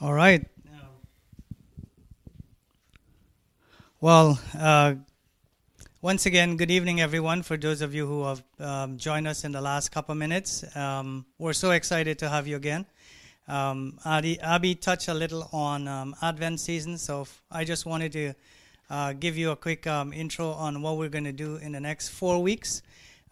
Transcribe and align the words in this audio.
All 0.00 0.12
right. 0.12 0.46
Well, 4.00 4.38
uh, 4.56 4.94
once 6.00 6.24
again, 6.24 6.56
good 6.56 6.70
evening, 6.70 7.00
everyone. 7.00 7.42
For 7.42 7.56
those 7.56 7.82
of 7.82 7.96
you 7.96 8.06
who 8.06 8.22
have 8.22 8.42
um, 8.60 8.96
joined 8.96 9.26
us 9.26 9.42
in 9.42 9.50
the 9.50 9.60
last 9.60 9.90
couple 9.90 10.14
minutes, 10.14 10.64
um, 10.76 11.26
we're 11.36 11.52
so 11.52 11.72
excited 11.72 12.16
to 12.20 12.28
have 12.28 12.46
you 12.46 12.54
again. 12.54 12.86
Um, 13.48 13.98
Adi, 14.04 14.38
Abby 14.38 14.76
touched 14.76 15.08
a 15.08 15.14
little 15.14 15.48
on 15.52 15.88
um, 15.88 16.14
Advent 16.22 16.60
season, 16.60 16.96
so 16.96 17.26
I 17.50 17.64
just 17.64 17.84
wanted 17.84 18.12
to 18.12 18.34
uh, 18.90 19.14
give 19.14 19.36
you 19.36 19.50
a 19.50 19.56
quick 19.56 19.84
um, 19.88 20.12
intro 20.12 20.50
on 20.50 20.80
what 20.80 20.96
we're 20.96 21.08
going 21.08 21.24
to 21.24 21.32
do 21.32 21.56
in 21.56 21.72
the 21.72 21.80
next 21.80 22.10
four 22.10 22.40
weeks. 22.40 22.82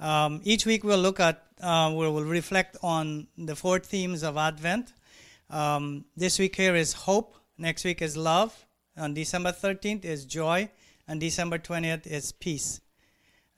Um, 0.01 0.41
each 0.43 0.67
week 0.67 0.83
we'll 0.83 0.99
look 0.99 1.21
at, 1.21 1.45
uh, 1.61 1.95
we 1.97 2.09
will 2.09 2.25
reflect 2.25 2.77
on 2.83 3.29
the 3.39 3.55
four 3.55 3.79
themes 3.79 4.25
of 4.25 4.37
Advent. 4.37 4.95
Um, 5.49 6.05
this 6.17 6.39
week 6.39 6.57
here 6.57 6.75
is 6.75 6.93
hope. 6.93 7.37
Next 7.59 7.85
week 7.85 8.03
is 8.03 8.17
love. 8.17 8.67
On 8.97 9.15
December 9.15 9.53
13th 9.53 10.05
is 10.05 10.25
joy. 10.25 10.71
And 11.07 11.21
December 11.21 11.59
20th 11.59 12.07
is 12.07 12.33
peace. 12.33 12.81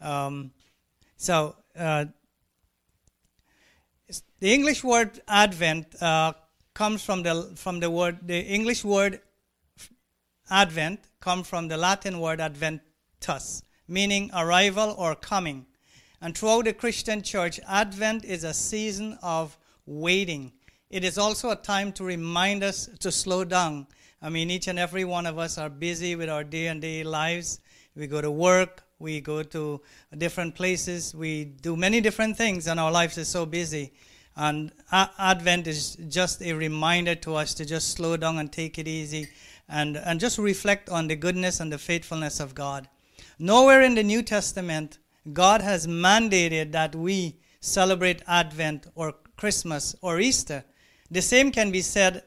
Um, 0.01 0.52
so 1.16 1.56
uh, 1.77 2.06
the 4.41 4.55
English 4.55 4.84
word 4.84 5.20
Advent 5.27 6.01
uh, 6.02 6.34
comes 6.74 7.02
from 7.02 7.23
the 7.23 7.51
from 7.56 7.80
the 7.80 7.91
word 7.91 8.18
the 8.23 8.38
English 8.38 8.84
word 8.84 9.20
Advent 10.51 11.01
comes 11.20 11.48
from 11.48 11.68
the 11.68 11.77
Latin 11.77 12.20
word 12.20 12.41
adventus, 12.41 13.62
meaning 13.88 14.30
arrival 14.32 14.95
or 14.96 15.15
coming. 15.15 15.66
And 16.20 16.37
throughout 16.37 16.66
the 16.66 16.73
Christian 16.73 17.23
church, 17.23 17.59
Advent 17.66 18.24
is 18.24 18.45
a 18.45 18.55
season 18.55 19.18
of 19.23 19.59
waiting 19.87 20.52
it 20.91 21.05
is 21.05 21.19
also 21.19 21.51
a 21.51 21.56
time 21.56 21.92
to 21.92 22.05
remind 22.05 22.62
us 22.62 22.88
to 23.01 23.13
slow 23.13 23.45
down. 23.45 23.87
I 24.23 24.30
mean, 24.30 24.51
each 24.51 24.68
and 24.68 24.79
every 24.79 25.04
one 25.04 25.26
of 25.26 25.38
us 25.38 25.59
are 25.59 25.68
busy 25.68 26.16
with 26.16 26.29
our 26.29 26.43
day 26.43 26.66
and 26.66 26.80
day 26.80 27.04
lives. 27.04 27.60
We 27.95 28.07
go 28.07 28.21
to 28.21 28.30
work, 28.30 28.82
we 28.98 29.21
go 29.21 29.43
to 29.43 29.80
different 30.16 30.54
places, 30.54 31.15
we 31.15 31.45
do 31.45 31.76
many 31.76 32.01
different 32.01 32.37
things, 32.37 32.66
and 32.66 32.80
our 32.80 32.90
lives 32.90 33.18
are 33.18 33.24
so 33.24 33.46
busy. 33.46 33.93
And 34.37 34.73
Advent 34.93 35.66
is 35.66 35.96
just 36.09 36.43
a 36.43 36.52
reminder 36.52 37.16
to 37.16 37.35
us 37.35 37.54
to 37.54 37.65
just 37.65 37.91
slow 37.91 38.16
down 38.16 38.38
and 38.38 38.52
take 38.52 38.79
it 38.79 38.87
easy 38.87 39.29
and, 39.68 39.96
and 39.96 40.20
just 40.20 40.38
reflect 40.38 40.88
on 40.88 41.09
the 41.09 41.16
goodness 41.16 41.60
and 41.60 41.73
the 41.73 41.79
faithfulness 41.79 42.41
of 42.41 42.54
God. 42.54 42.88
Nowhere 43.38 43.82
in 43.82 43.95
the 43.95 44.02
New 44.02 44.23
Testament, 44.23 44.98
God 45.32 45.60
has 45.60 45.87
mandated 45.87 46.73
that 46.73 46.95
we 46.95 47.37
celebrate 47.60 48.23
Advent 48.26 48.87
or 48.95 49.15
Christmas 49.37 49.95
or 50.01 50.20
Easter. 50.20 50.65
The 51.10 51.23
same 51.23 51.51
can 51.52 51.70
be 51.70 51.80
said 51.80 52.24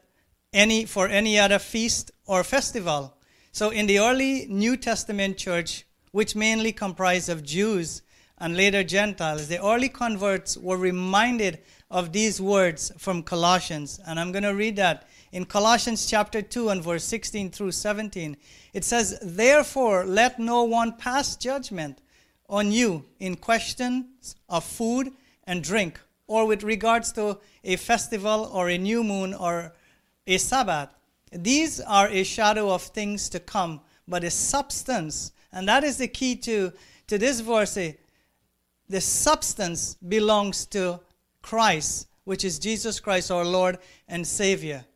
any 0.52 0.84
for 0.84 1.08
any 1.08 1.38
other 1.38 1.58
feast 1.58 2.10
or 2.26 2.42
festival. 2.44 3.16
So 3.52 3.70
in 3.70 3.86
the 3.86 4.00
early 4.00 4.46
New 4.48 4.76
Testament 4.76 5.38
church, 5.38 5.84
which 6.10 6.34
mainly 6.34 6.72
comprised 6.72 7.28
of 7.28 7.42
Jews 7.42 8.02
and 8.38 8.56
later 8.56 8.82
Gentiles, 8.82 9.48
the 9.48 9.64
early 9.64 9.88
converts 9.88 10.56
were 10.56 10.76
reminded 10.76 11.60
of 11.90 12.12
these 12.12 12.40
words 12.40 12.90
from 12.98 13.22
Colossians. 13.22 14.00
And 14.06 14.18
I'm 14.18 14.32
going 14.32 14.42
to 14.42 14.54
read 14.54 14.76
that 14.76 15.06
in 15.30 15.44
Colossians 15.44 16.06
chapter 16.06 16.42
2 16.42 16.70
and 16.70 16.82
verse 16.82 17.04
16 17.04 17.50
through 17.50 17.72
17. 17.72 18.36
It 18.72 18.84
says, 18.84 19.18
Therefore, 19.22 20.04
let 20.04 20.38
no 20.38 20.64
one 20.64 20.96
pass 20.96 21.36
judgment 21.36 22.00
on 22.48 22.72
you 22.72 23.04
in 23.20 23.36
questions 23.36 24.36
of 24.48 24.64
food 24.64 25.12
and 25.44 25.62
drink 25.62 26.00
or 26.32 26.46
with 26.46 26.62
regards 26.62 27.12
to 27.12 27.38
a 27.62 27.76
festival 27.76 28.48
or 28.54 28.70
a 28.70 28.78
new 28.78 29.04
moon 29.04 29.34
or 29.34 29.74
a 30.26 30.38
Sabbath. 30.38 30.88
These 31.30 31.78
are 31.80 32.08
a 32.08 32.24
shadow 32.24 32.72
of 32.72 32.80
things 32.80 33.28
to 33.28 33.38
come, 33.38 33.82
but 34.08 34.24
a 34.24 34.30
substance, 34.30 35.32
and 35.52 35.68
that 35.68 35.84
is 35.84 35.98
the 35.98 36.08
key 36.08 36.36
to, 36.36 36.72
to 37.08 37.18
this 37.18 37.40
verse. 37.40 37.76
Eh? 37.76 37.92
The 38.88 39.02
substance 39.02 39.96
belongs 39.96 40.64
to 40.66 41.00
Christ, 41.42 42.06
which 42.24 42.46
is 42.46 42.58
Jesus 42.58 42.98
Christ, 42.98 43.30
our 43.30 43.44
Lord 43.44 43.76
and 44.08 44.26
Savior. 44.26 44.86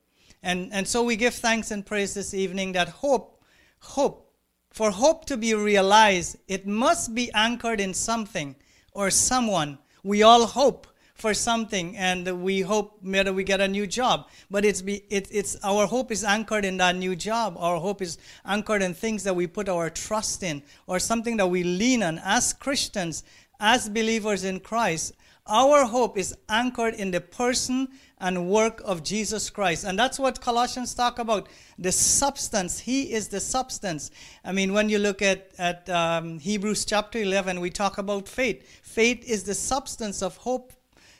And, 0.42 0.72
and 0.72 0.88
so 0.88 1.02
we 1.02 1.16
give 1.16 1.34
thanks 1.34 1.70
and 1.70 1.84
praise 1.84 2.14
this 2.14 2.32
evening 2.32 2.72
that 2.72 2.88
hope, 2.88 3.42
hope, 3.80 4.32
for 4.70 4.90
hope 4.90 5.26
to 5.26 5.36
be 5.36 5.52
realized, 5.52 6.38
it 6.48 6.66
must 6.66 7.14
be 7.14 7.30
anchored 7.34 7.78
in 7.78 7.92
something 7.92 8.56
or 8.92 9.10
someone. 9.10 9.76
We 10.02 10.22
all 10.22 10.46
hope 10.46 10.86
for 11.16 11.32
something 11.32 11.96
and 11.96 12.42
we 12.42 12.60
hope 12.60 12.98
maybe 13.02 13.30
we 13.30 13.42
get 13.42 13.60
a 13.60 13.66
new 13.66 13.86
job 13.86 14.28
but 14.50 14.64
it's 14.64 14.82
be 14.82 15.02
it, 15.08 15.26
it's 15.30 15.56
our 15.64 15.86
hope 15.86 16.12
is 16.12 16.22
anchored 16.22 16.64
in 16.64 16.76
that 16.76 16.94
new 16.94 17.16
job 17.16 17.56
our 17.58 17.78
hope 17.78 18.02
is 18.02 18.18
anchored 18.44 18.82
in 18.82 18.92
things 18.92 19.24
that 19.24 19.34
we 19.34 19.46
put 19.46 19.68
our 19.68 19.88
trust 19.88 20.42
in 20.42 20.62
or 20.86 20.98
something 20.98 21.36
that 21.38 21.46
we 21.46 21.62
lean 21.64 22.02
on 22.02 22.18
as 22.18 22.52
christians 22.52 23.24
as 23.58 23.88
believers 23.88 24.44
in 24.44 24.60
christ 24.60 25.14
our 25.46 25.84
hope 25.84 26.18
is 26.18 26.36
anchored 26.48 26.94
in 26.94 27.12
the 27.12 27.20
person 27.20 27.88
and 28.18 28.48
work 28.48 28.80
of 28.84 29.02
Jesus 29.04 29.50
Christ. 29.50 29.84
And 29.84 29.98
that's 29.98 30.18
what 30.18 30.40
Colossians 30.40 30.94
talk 30.94 31.18
about 31.18 31.48
the 31.78 31.92
substance. 31.92 32.80
He 32.80 33.12
is 33.12 33.28
the 33.28 33.40
substance. 33.40 34.10
I 34.44 34.52
mean, 34.52 34.72
when 34.72 34.88
you 34.88 34.98
look 34.98 35.22
at, 35.22 35.52
at 35.58 35.88
um, 35.90 36.38
Hebrews 36.38 36.84
chapter 36.84 37.18
11, 37.18 37.60
we 37.60 37.70
talk 37.70 37.98
about 37.98 38.26
faith. 38.26 38.80
Faith 38.82 39.22
is 39.28 39.44
the 39.44 39.54
substance 39.54 40.22
of 40.22 40.36
hope 40.38 40.72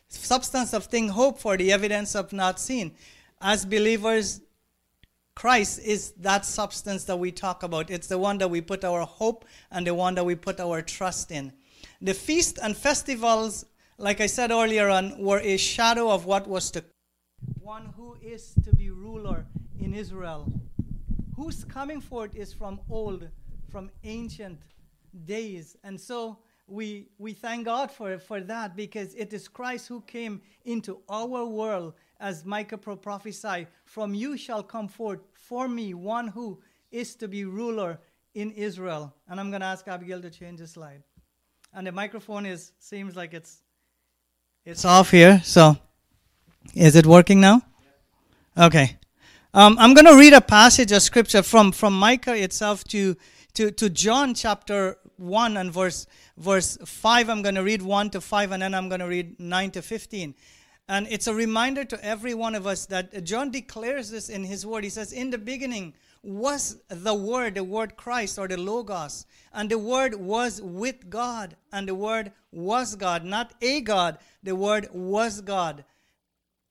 substance 0.08 0.72
of 0.72 0.84
thing 0.84 1.08
hoped 1.08 1.40
for, 1.40 1.56
the 1.56 1.72
evidence 1.72 2.14
of 2.14 2.32
not 2.32 2.58
seen. 2.60 2.94
As 3.40 3.64
believers, 3.64 4.40
Christ 5.34 5.80
is 5.80 6.12
that 6.12 6.46
substance 6.46 7.04
that 7.04 7.18
we 7.18 7.30
talk 7.30 7.62
about. 7.62 7.90
It's 7.90 8.06
the 8.06 8.18
one 8.18 8.38
that 8.38 8.48
we 8.48 8.60
put 8.60 8.84
our 8.84 9.02
hope 9.04 9.44
and 9.70 9.86
the 9.86 9.94
one 9.94 10.14
that 10.14 10.24
we 10.24 10.34
put 10.34 10.60
our 10.60 10.80
trust 10.80 11.30
in. 11.30 11.52
The 12.00 12.14
feast 12.14 12.58
and 12.62 12.76
festivals, 12.76 13.66
like 13.98 14.20
I 14.20 14.26
said 14.26 14.50
earlier 14.50 14.88
on, 14.88 15.18
were 15.18 15.40
a 15.40 15.56
shadow 15.58 16.10
of 16.10 16.24
what 16.24 16.46
was 16.46 16.70
to 16.72 16.84
one 17.60 17.92
who 17.96 18.16
is 18.22 18.54
to 18.64 18.74
be 18.74 18.90
ruler 18.90 19.44
in 19.78 19.92
Israel, 19.92 20.50
whose 21.34 21.64
coming 21.64 22.00
forth 22.00 22.34
is 22.34 22.52
from 22.52 22.80
old, 22.88 23.28
from 23.70 23.90
ancient 24.04 24.60
days. 25.26 25.76
And 25.84 26.00
so 26.00 26.38
we, 26.68 27.08
we 27.18 27.32
thank 27.32 27.64
God 27.66 27.90
for, 27.90 28.18
for 28.18 28.40
that 28.40 28.76
because 28.76 29.14
it 29.14 29.32
is 29.32 29.48
Christ 29.48 29.88
who 29.88 30.00
came 30.02 30.40
into 30.64 30.98
our 31.08 31.44
world 31.44 31.94
as 32.18 32.44
Micah 32.44 32.78
prophesied, 32.78 33.68
from 33.84 34.14
you 34.14 34.36
shall 34.36 34.62
come 34.62 34.88
forth 34.88 35.20
for 35.32 35.68
me 35.68 35.94
one 35.94 36.28
who 36.28 36.60
is 36.90 37.14
to 37.16 37.28
be 37.28 37.44
ruler 37.44 38.00
in 38.34 38.50
Israel. 38.52 39.14
And 39.28 39.38
I'm 39.38 39.50
going 39.50 39.60
to 39.60 39.66
ask 39.66 39.86
Abigail 39.86 40.20
to 40.22 40.30
change 40.30 40.60
the 40.60 40.66
slide. 40.66 41.02
And 41.72 41.86
the 41.86 41.92
microphone 41.92 42.46
is 42.46 42.72
seems 42.78 43.16
like 43.16 43.34
it's 43.34 43.62
it's 44.64 44.84
off 44.84 45.10
here. 45.10 45.40
So 45.44 45.76
is 46.74 46.96
it 46.96 47.06
working 47.06 47.40
now? 47.40 47.62
Okay. 48.58 48.96
Um, 49.54 49.76
I'm 49.78 49.94
going 49.94 50.06
to 50.06 50.16
read 50.16 50.32
a 50.32 50.40
passage 50.40 50.92
of 50.92 51.02
scripture 51.02 51.42
from, 51.42 51.72
from 51.72 51.98
Micah 51.98 52.36
itself 52.36 52.84
to, 52.84 53.16
to, 53.54 53.70
to 53.70 53.88
John 53.88 54.34
chapter 54.34 54.98
1 55.18 55.56
and 55.56 55.72
verse, 55.72 56.06
verse 56.36 56.78
5. 56.84 57.28
I'm 57.28 57.42
going 57.42 57.54
to 57.54 57.62
read 57.62 57.82
1 57.82 58.10
to 58.10 58.20
5 58.20 58.52
and 58.52 58.62
then 58.62 58.74
I'm 58.74 58.88
going 58.88 59.00
to 59.00 59.08
read 59.08 59.38
9 59.40 59.70
to 59.72 59.82
15. 59.82 60.34
And 60.88 61.08
it's 61.10 61.26
a 61.26 61.34
reminder 61.34 61.84
to 61.84 62.04
every 62.04 62.34
one 62.34 62.54
of 62.54 62.66
us 62.66 62.86
that 62.86 63.24
John 63.24 63.50
declares 63.50 64.10
this 64.10 64.28
in 64.28 64.44
his 64.44 64.64
word. 64.64 64.84
He 64.84 64.90
says, 64.90 65.12
In 65.12 65.30
the 65.30 65.38
beginning 65.38 65.94
was 66.26 66.78
the 66.88 67.14
Word, 67.14 67.54
the 67.54 67.64
Word 67.64 67.96
Christ 67.96 68.38
or 68.38 68.48
the 68.48 68.56
Logos. 68.56 69.26
And 69.52 69.70
the 69.70 69.78
Word 69.78 70.14
was 70.14 70.60
with 70.60 71.08
God. 71.08 71.56
And 71.72 71.88
the 71.88 71.94
Word 71.94 72.32
was 72.50 72.96
God, 72.96 73.24
not 73.24 73.54
a 73.62 73.80
God. 73.80 74.18
The 74.42 74.56
Word 74.56 74.88
was 74.92 75.40
God. 75.40 75.84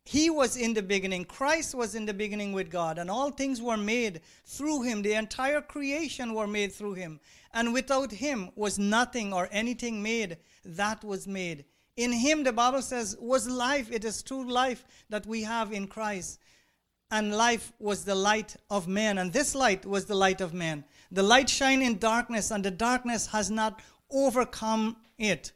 He 0.08 0.30
was 0.30 0.56
in 0.56 0.76
the 0.76 0.84
beginning. 0.84 1.26
Christ 1.26 1.74
was 1.74 1.96
in 1.96 2.06
the 2.06 2.14
beginning 2.14 2.54
with 2.54 2.70
God, 2.70 3.00
and 3.00 3.10
all 3.10 3.32
things 3.32 3.60
were 3.60 3.76
made 3.76 4.22
through 4.46 4.84
him. 4.84 5.02
The 5.02 5.14
entire 5.14 5.62
creation 5.62 6.36
were 6.36 6.46
made 6.46 6.72
through 6.74 6.94
him. 6.94 7.20
And 7.54 7.74
without 7.74 8.12
him 8.12 8.52
was 8.56 8.78
nothing 8.78 9.34
or 9.34 9.50
anything 9.52 10.04
made 10.04 10.38
that 10.64 11.04
was 11.04 11.28
made. 11.28 11.66
In 11.98 12.12
him, 12.12 12.44
the 12.44 12.54
Bible 12.54 12.84
says, 12.84 13.18
was 13.20 13.50
life. 13.50 13.92
It 13.92 14.06
is 14.06 14.22
true 14.22 14.48
life 14.48 14.86
that 15.10 15.26
we 15.26 15.42
have 15.42 15.74
in 15.74 15.88
Christ. 15.88 16.40
And 17.10 17.36
life 17.36 17.74
was 17.80 18.06
the 18.06 18.16
light 18.16 18.56
of 18.70 18.88
man. 18.88 19.18
And 19.18 19.34
this 19.34 19.56
light 19.56 19.88
was 19.88 20.06
the 20.06 20.16
light 20.16 20.40
of 20.40 20.54
man. 20.54 20.84
The 21.12 21.24
light 21.24 21.50
shine 21.50 21.82
in 21.82 21.98
darkness, 21.98 22.52
and 22.52 22.64
the 22.64 22.72
darkness 22.72 23.28
has 23.28 23.50
not 23.50 23.82
overcome 24.12 24.98
it. 25.18 25.52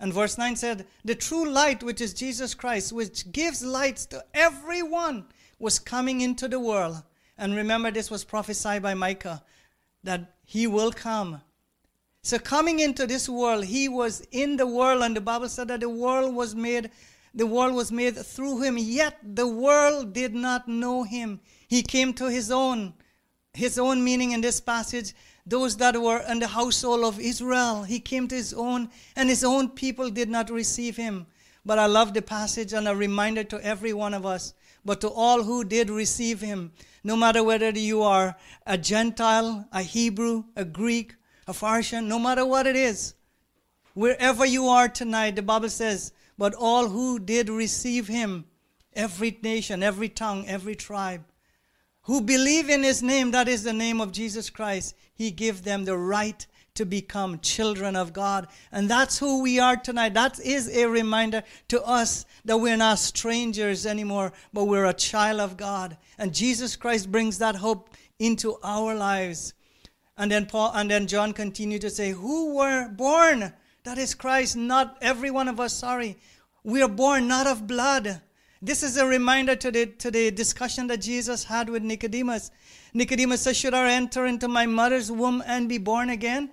And 0.00 0.12
verse 0.12 0.36
9 0.36 0.56
said, 0.56 0.86
The 1.04 1.14
true 1.14 1.48
light, 1.48 1.82
which 1.82 2.00
is 2.00 2.14
Jesus 2.14 2.54
Christ, 2.54 2.92
which 2.92 3.30
gives 3.32 3.62
light 3.62 3.96
to 4.10 4.24
everyone, 4.34 5.26
was 5.58 5.78
coming 5.78 6.20
into 6.20 6.48
the 6.48 6.60
world. 6.60 7.02
And 7.38 7.54
remember, 7.54 7.90
this 7.90 8.10
was 8.10 8.24
prophesied 8.24 8.82
by 8.82 8.94
Micah 8.94 9.42
that 10.02 10.34
he 10.44 10.66
will 10.66 10.92
come. 10.92 11.40
So, 12.22 12.38
coming 12.38 12.80
into 12.80 13.06
this 13.06 13.28
world, 13.28 13.64
he 13.64 13.88
was 13.88 14.26
in 14.30 14.56
the 14.56 14.66
world, 14.66 15.02
and 15.02 15.16
the 15.16 15.20
Bible 15.20 15.48
said 15.48 15.68
that 15.68 15.80
the 15.80 15.88
world 15.88 16.34
was 16.34 16.54
made 16.54 16.90
The 17.34 17.46
world 17.46 17.74
was 17.74 17.90
made 17.90 18.16
through 18.16 18.62
him, 18.62 18.78
yet 18.78 19.18
the 19.20 19.48
world 19.48 20.12
did 20.12 20.34
not 20.34 20.68
know 20.68 21.02
him. 21.02 21.40
He 21.66 21.82
came 21.82 22.14
to 22.14 22.30
his 22.30 22.50
own. 22.50 22.94
His 23.52 23.76
own 23.78 24.04
meaning 24.04 24.30
in 24.30 24.40
this 24.40 24.60
passage, 24.60 25.14
those 25.46 25.76
that 25.76 26.00
were 26.00 26.22
in 26.28 26.38
the 26.38 26.48
household 26.48 27.04
of 27.04 27.20
Israel. 27.20 27.82
He 27.82 28.00
came 28.00 28.28
to 28.28 28.34
his 28.34 28.54
own, 28.54 28.88
and 29.14 29.28
his 29.28 29.44
own 29.44 29.70
people 29.70 30.10
did 30.10 30.28
not 30.28 30.50
receive 30.50 30.96
him. 30.96 31.26
But 31.66 31.78
I 31.78 31.86
love 31.86 32.14
the 32.14 32.22
passage 32.22 32.72
and 32.72 32.86
a 32.88 32.94
reminder 32.94 33.44
to 33.44 33.64
every 33.64 33.92
one 33.92 34.14
of 34.14 34.26
us, 34.26 34.54
but 34.84 35.00
to 35.00 35.08
all 35.08 35.42
who 35.42 35.64
did 35.64 35.90
receive 35.90 36.40
him, 36.40 36.72
no 37.02 37.16
matter 37.16 37.42
whether 37.42 37.70
you 37.70 38.02
are 38.02 38.36
a 38.66 38.76
Gentile, 38.76 39.66
a 39.72 39.82
Hebrew, 39.82 40.44
a 40.56 40.64
Greek, 40.64 41.14
a 41.46 41.52
Pharisee, 41.52 42.04
no 42.04 42.18
matter 42.18 42.44
what 42.44 42.66
it 42.66 42.76
is, 42.76 43.14
wherever 43.94 44.44
you 44.44 44.66
are 44.66 44.88
tonight, 44.88 45.36
the 45.36 45.42
Bible 45.42 45.68
says, 45.68 46.12
but 46.36 46.54
all 46.54 46.88
who 46.88 47.18
did 47.18 47.48
receive 47.48 48.08
him, 48.08 48.44
every 48.94 49.38
nation, 49.42 49.82
every 49.82 50.08
tongue, 50.08 50.46
every 50.46 50.74
tribe, 50.74 51.24
who 52.04 52.20
believe 52.20 52.68
in 52.68 52.82
his 52.82 53.02
name, 53.02 53.30
that 53.32 53.48
is 53.48 53.62
the 53.62 53.72
name 53.72 54.00
of 54.00 54.12
Jesus 54.12 54.50
Christ, 54.50 54.94
he 55.14 55.30
gave 55.30 55.62
them 55.62 55.84
the 55.84 55.96
right 55.96 56.46
to 56.74 56.84
become 56.84 57.38
children 57.38 57.94
of 57.94 58.12
God. 58.12 58.48
And 58.72 58.90
that's 58.90 59.18
who 59.18 59.42
we 59.42 59.60
are 59.60 59.76
tonight. 59.76 60.14
That 60.14 60.40
is 60.40 60.68
a 60.68 60.86
reminder 60.86 61.42
to 61.68 61.82
us 61.82 62.26
that 62.44 62.58
we're 62.58 62.76
not 62.76 62.98
strangers 62.98 63.86
anymore, 63.86 64.32
but 64.52 64.64
we're 64.64 64.86
a 64.86 64.92
child 64.92 65.40
of 65.40 65.56
God. 65.56 65.96
And 66.18 66.34
Jesus 66.34 66.74
Christ 66.76 67.12
brings 67.12 67.38
that 67.38 67.56
hope 67.56 67.90
into 68.18 68.56
our 68.62 68.94
lives. 68.94 69.54
And 70.16 70.30
then 70.30 70.46
Paul 70.46 70.72
and 70.74 70.90
then 70.90 71.06
John 71.06 71.32
continued 71.32 71.82
to 71.82 71.90
say, 71.90 72.10
Who 72.10 72.56
were 72.56 72.88
born? 72.88 73.52
That 73.84 73.98
is 73.98 74.14
Christ, 74.14 74.56
not 74.56 74.96
every 75.00 75.30
one 75.30 75.48
of 75.48 75.60
us, 75.60 75.74
sorry. 75.74 76.16
We 76.64 76.82
are 76.82 76.88
born 76.88 77.28
not 77.28 77.46
of 77.46 77.66
blood. 77.66 78.20
This 78.64 78.82
is 78.82 78.96
a 78.96 79.04
reminder 79.04 79.54
to 79.56 79.70
the, 79.70 79.84
to 79.84 80.10
the 80.10 80.30
discussion 80.30 80.86
that 80.86 81.02
Jesus 81.02 81.44
had 81.44 81.68
with 81.68 81.82
Nicodemus. 81.82 82.50
Nicodemus 82.94 83.42
says, 83.42 83.58
Should 83.58 83.74
I 83.74 83.92
enter 83.92 84.24
into 84.24 84.48
my 84.48 84.64
mother's 84.64 85.12
womb 85.12 85.42
and 85.46 85.68
be 85.68 85.76
born 85.76 86.08
again? 86.08 86.50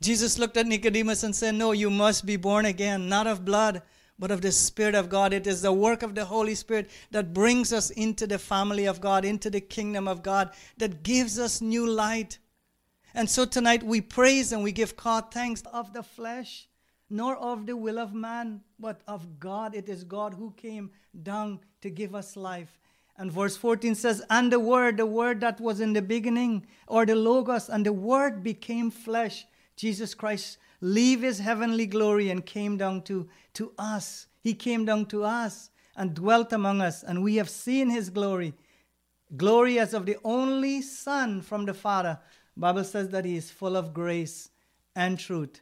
Jesus 0.00 0.38
looked 0.38 0.56
at 0.56 0.66
Nicodemus 0.66 1.22
and 1.22 1.36
said, 1.36 1.54
No, 1.54 1.72
you 1.72 1.90
must 1.90 2.24
be 2.24 2.36
born 2.36 2.64
again, 2.64 3.10
not 3.10 3.26
of 3.26 3.44
blood, 3.44 3.82
but 4.18 4.30
of 4.30 4.40
the 4.40 4.50
Spirit 4.50 4.94
of 4.94 5.10
God. 5.10 5.34
It 5.34 5.46
is 5.46 5.60
the 5.60 5.70
work 5.70 6.02
of 6.02 6.14
the 6.14 6.24
Holy 6.24 6.54
Spirit 6.54 6.88
that 7.10 7.34
brings 7.34 7.70
us 7.70 7.90
into 7.90 8.26
the 8.26 8.38
family 8.38 8.86
of 8.86 9.02
God, 9.02 9.26
into 9.26 9.50
the 9.50 9.60
kingdom 9.60 10.08
of 10.08 10.22
God, 10.22 10.48
that 10.78 11.02
gives 11.02 11.38
us 11.38 11.60
new 11.60 11.86
light. 11.86 12.38
And 13.12 13.28
so 13.28 13.44
tonight 13.44 13.82
we 13.82 14.00
praise 14.00 14.50
and 14.50 14.64
we 14.64 14.72
give 14.72 14.96
God 14.96 15.30
thanks 15.30 15.62
of 15.74 15.92
the 15.92 16.02
flesh, 16.02 16.68
nor 17.14 17.36
of 17.36 17.64
the 17.64 17.76
will 17.76 18.00
of 18.00 18.12
man, 18.12 18.60
but 18.80 19.00
of 19.06 19.38
God. 19.38 19.72
It 19.72 19.88
is 19.88 20.02
God 20.02 20.34
who 20.34 20.50
came 20.56 20.90
down 21.22 21.60
to 21.80 21.88
give 21.88 22.12
us 22.12 22.36
life. 22.36 22.80
And 23.16 23.30
verse 23.30 23.56
14 23.56 23.94
says, 23.94 24.20
And 24.28 24.50
the 24.50 24.58
Word, 24.58 24.96
the 24.96 25.06
Word 25.06 25.40
that 25.40 25.60
was 25.60 25.78
in 25.78 25.92
the 25.92 26.02
beginning, 26.02 26.66
or 26.88 27.06
the 27.06 27.14
Logos, 27.14 27.68
and 27.68 27.86
the 27.86 27.92
Word 27.92 28.42
became 28.42 28.90
flesh. 28.90 29.46
Jesus 29.76 30.12
Christ 30.12 30.58
leave 30.80 31.22
his 31.22 31.38
heavenly 31.38 31.86
glory 31.86 32.30
and 32.30 32.44
came 32.44 32.76
down 32.76 33.02
to, 33.02 33.28
to 33.52 33.72
us. 33.78 34.26
He 34.40 34.52
came 34.52 34.84
down 34.84 35.06
to 35.06 35.22
us 35.22 35.70
and 35.96 36.14
dwelt 36.14 36.52
among 36.52 36.80
us, 36.80 37.04
and 37.04 37.22
we 37.22 37.36
have 37.36 37.48
seen 37.48 37.90
his 37.90 38.10
glory. 38.10 38.54
Glory 39.36 39.78
as 39.78 39.94
of 39.94 40.04
the 40.04 40.16
only 40.24 40.82
Son 40.82 41.42
from 41.42 41.64
the 41.64 41.74
Father. 41.74 42.18
Bible 42.56 42.82
says 42.82 43.10
that 43.10 43.24
he 43.24 43.36
is 43.36 43.52
full 43.52 43.76
of 43.76 43.94
grace 43.94 44.50
and 44.96 45.16
truth. 45.16 45.60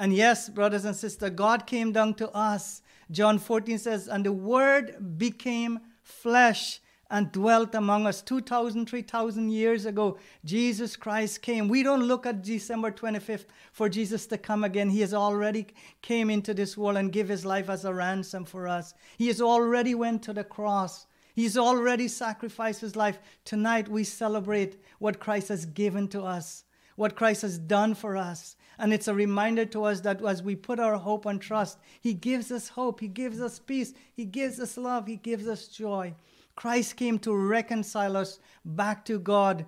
And 0.00 0.14
yes, 0.14 0.48
brothers 0.48 0.86
and 0.86 0.96
sisters, 0.96 1.28
God 1.34 1.66
came 1.66 1.92
down 1.92 2.14
to 2.14 2.30
us. 2.30 2.80
John 3.10 3.38
14 3.38 3.76
says, 3.76 4.08
And 4.08 4.24
the 4.24 4.32
Word 4.32 5.18
became 5.18 5.78
flesh 6.02 6.80
and 7.10 7.30
dwelt 7.30 7.74
among 7.74 8.06
us 8.06 8.22
2,000, 8.22 8.88
3,000 8.88 9.50
years 9.50 9.84
ago. 9.84 10.16
Jesus 10.42 10.96
Christ 10.96 11.42
came. 11.42 11.68
We 11.68 11.82
don't 11.82 12.04
look 12.04 12.24
at 12.24 12.42
December 12.42 12.90
25th 12.90 13.44
for 13.72 13.90
Jesus 13.90 14.26
to 14.28 14.38
come 14.38 14.64
again. 14.64 14.88
He 14.88 15.02
has 15.02 15.12
already 15.12 15.66
came 16.00 16.30
into 16.30 16.54
this 16.54 16.78
world 16.78 16.96
and 16.96 17.12
give 17.12 17.28
his 17.28 17.44
life 17.44 17.68
as 17.68 17.84
a 17.84 17.92
ransom 17.92 18.46
for 18.46 18.66
us. 18.66 18.94
He 19.18 19.26
has 19.26 19.42
already 19.42 19.94
went 19.94 20.22
to 20.22 20.32
the 20.32 20.44
cross. 20.44 21.06
He's 21.34 21.58
already 21.58 22.08
sacrificed 22.08 22.80
his 22.80 22.96
life. 22.96 23.18
Tonight 23.44 23.86
we 23.86 24.04
celebrate 24.04 24.82
what 24.98 25.20
Christ 25.20 25.48
has 25.48 25.66
given 25.66 26.08
to 26.08 26.22
us, 26.22 26.64
what 26.96 27.16
Christ 27.16 27.42
has 27.42 27.58
done 27.58 27.94
for 27.94 28.16
us. 28.16 28.56
And 28.80 28.94
it's 28.94 29.08
a 29.08 29.14
reminder 29.14 29.66
to 29.66 29.84
us 29.84 30.00
that 30.00 30.24
as 30.24 30.42
we 30.42 30.56
put 30.56 30.80
our 30.80 30.96
hope 30.96 31.26
and 31.26 31.38
trust, 31.38 31.78
He 32.00 32.14
gives 32.14 32.50
us 32.50 32.70
hope, 32.70 33.00
He 33.00 33.08
gives 33.08 33.38
us 33.38 33.58
peace, 33.58 33.92
He 34.14 34.24
gives 34.24 34.58
us 34.58 34.78
love, 34.78 35.06
He 35.06 35.16
gives 35.16 35.46
us 35.46 35.68
joy. 35.68 36.14
Christ 36.56 36.96
came 36.96 37.18
to 37.18 37.36
reconcile 37.36 38.16
us 38.16 38.40
back 38.64 39.04
to 39.04 39.18
God, 39.18 39.66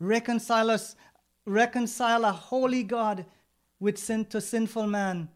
reconcile 0.00 0.70
us, 0.70 0.96
reconcile 1.44 2.24
a 2.24 2.32
holy 2.32 2.82
God 2.82 3.26
with 3.78 3.98
sin 3.98 4.24
to 4.26 4.40
sinful 4.40 4.86
man. 4.86 5.28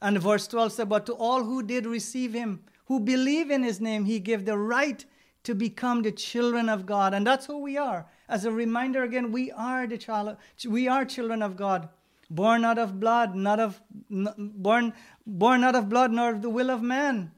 And 0.00 0.20
verse 0.20 0.46
12 0.46 0.72
said, 0.72 0.88
But 0.88 1.04
to 1.06 1.14
all 1.14 1.42
who 1.42 1.64
did 1.64 1.84
receive 1.84 2.32
him, 2.32 2.60
who 2.84 3.00
believe 3.00 3.50
in 3.50 3.64
his 3.64 3.80
name, 3.80 4.04
he 4.04 4.20
gave 4.20 4.44
the 4.44 4.56
right 4.56 5.04
to 5.42 5.54
become 5.56 6.02
the 6.02 6.12
children 6.12 6.68
of 6.68 6.86
God. 6.86 7.12
And 7.12 7.26
that's 7.26 7.46
who 7.46 7.58
we 7.58 7.76
are. 7.76 8.06
As 8.28 8.44
a 8.44 8.52
reminder 8.52 9.02
again, 9.02 9.32
we 9.32 9.50
are 9.50 9.88
the 9.88 9.98
child, 9.98 10.36
we 10.68 10.86
are 10.86 11.04
children 11.04 11.42
of 11.42 11.56
God. 11.56 11.88
Born 12.28 12.64
out 12.64 12.78
of 12.78 12.98
blood, 12.98 13.34
not 13.34 13.60
of 13.60 13.80
born 14.10 14.92
born 15.26 15.60
not 15.60 15.74
of 15.74 15.88
blood, 15.88 16.10
nor 16.10 16.30
of 16.30 16.42
the 16.42 16.50
will 16.50 16.70
of 16.70 16.82
man, 16.82 17.30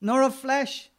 nor 0.00 0.22
of 0.22 0.34
flesh, 0.34 0.90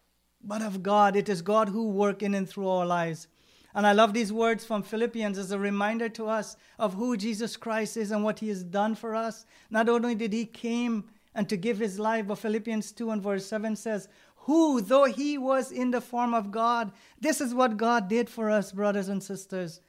but 0.43 0.61
of 0.61 0.81
God. 0.81 1.15
It 1.15 1.27
is 1.27 1.41
God 1.41 1.69
who 1.69 1.89
work 1.89 2.23
in 2.23 2.33
and 2.33 2.47
through 2.47 2.69
our 2.69 2.85
lives. 2.85 3.27
And 3.73 3.87
I 3.87 3.93
love 3.93 4.13
these 4.13 4.33
words 4.33 4.65
from 4.65 4.83
Philippians 4.83 5.37
as 5.37 5.51
a 5.51 5.59
reminder 5.59 6.09
to 6.09 6.27
us 6.27 6.57
of 6.77 6.93
who 6.93 7.15
Jesus 7.15 7.55
Christ 7.55 7.95
is 7.95 8.11
and 8.11 8.23
what 8.23 8.39
he 8.39 8.49
has 8.49 8.63
done 8.63 8.95
for 8.95 9.15
us. 9.15 9.45
Not 9.69 9.87
only 9.87 10.15
did 10.15 10.33
he 10.33 10.45
came 10.45 11.05
and 11.33 11.47
to 11.47 11.55
give 11.55 11.79
his 11.79 11.97
life, 11.97 12.27
but 12.27 12.39
Philippians 12.39 12.91
2 12.91 13.11
and 13.11 13.21
verse 13.21 13.45
7 13.45 13.77
says, 13.77 14.09
who, 14.45 14.81
though 14.81 15.05
he 15.05 15.37
was 15.37 15.71
in 15.71 15.91
the 15.91 16.01
form 16.01 16.33
of 16.33 16.51
God, 16.51 16.91
this 17.19 17.39
is 17.39 17.53
what 17.53 17.77
God 17.77 18.09
did 18.09 18.27
for 18.29 18.49
us, 18.49 18.71
brothers 18.71 19.07
and 19.07 19.21
sisters. 19.21 19.81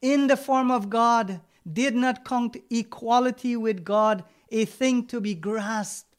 In 0.00 0.28
the 0.28 0.36
form 0.36 0.70
of 0.70 0.88
God, 0.88 1.40
did 1.72 1.94
not 1.94 2.24
count 2.24 2.56
equality 2.70 3.56
with 3.56 3.84
God 3.84 4.24
a 4.50 4.64
thing 4.64 5.06
to 5.06 5.20
be 5.20 5.34
grasped, 5.34 6.14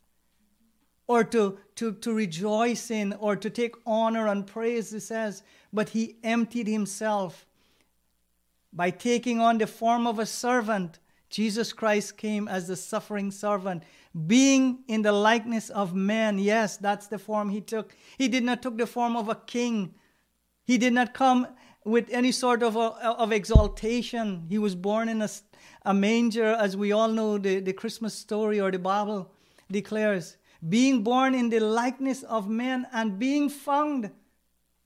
or 1.07 1.23
to, 1.23 1.57
to, 1.75 1.93
to 1.93 2.13
rejoice 2.13 2.91
in 2.91 3.13
or 3.13 3.37
to 3.37 3.49
take 3.49 3.75
honor 3.85 4.27
and 4.27 4.45
praise, 4.45 4.91
he 4.91 4.99
says, 4.99 5.41
but 5.71 5.89
he 5.89 6.17
emptied 6.21 6.67
himself. 6.67 7.45
By 8.73 8.89
taking 8.91 9.39
on 9.39 9.57
the 9.57 9.67
form 9.67 10.05
of 10.05 10.19
a 10.19 10.25
servant, 10.25 10.99
Jesus 11.29 11.71
Christ 11.71 12.17
came 12.17 12.49
as 12.49 12.67
the 12.67 12.75
suffering 12.75 13.31
servant, 13.31 13.83
being 14.27 14.79
in 14.87 15.01
the 15.01 15.13
likeness 15.13 15.69
of 15.69 15.95
man. 15.95 16.39
Yes, 16.39 16.75
that's 16.75 17.07
the 17.07 17.19
form 17.19 17.49
he 17.49 17.61
took. 17.61 17.95
He 18.17 18.27
did 18.27 18.43
not 18.43 18.61
take 18.61 18.77
the 18.77 18.85
form 18.85 19.15
of 19.15 19.29
a 19.29 19.35
king. 19.35 19.93
He 20.65 20.77
did 20.77 20.91
not 20.91 21.13
come 21.13 21.47
with 21.87 22.09
any 22.11 22.31
sort 22.31 22.61
of, 22.63 22.75
a, 22.75 22.79
of 22.79 23.31
exaltation. 23.31 24.45
He 24.49 24.57
was 24.57 24.75
born 24.75 25.09
in 25.09 25.21
a, 25.21 25.29
a 25.85 25.93
manger, 25.93 26.53
as 26.53 26.75
we 26.75 26.91
all 26.91 27.09
know 27.09 27.37
the, 27.37 27.59
the 27.59 27.73
Christmas 27.73 28.13
story 28.13 28.59
or 28.59 28.71
the 28.71 28.79
Bible 28.79 29.31
declares 29.71 30.37
being 30.67 31.03
born 31.03 31.35
in 31.35 31.49
the 31.49 31.59
likeness 31.59 32.23
of 32.23 32.49
men 32.49 32.87
and 32.91 33.19
being 33.19 33.49
found 33.49 34.11